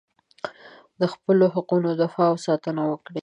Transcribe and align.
د 0.99 1.01
خپلو 1.13 1.45
حقونو 1.55 1.89
دفاع 2.01 2.27
او 2.31 2.37
ساتنه 2.45 2.81
وکړئ. 2.91 3.19